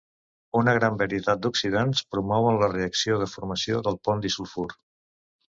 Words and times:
Una 0.59 0.71
gran 0.77 0.95
varietat 1.01 1.43
d'oxidants 1.43 2.01
promouen 2.15 2.57
la 2.65 2.71
reacció 2.73 3.19
de 3.25 3.29
formació 3.35 3.85
del 3.91 4.01
pont 4.09 4.27
disulfur. 4.27 4.69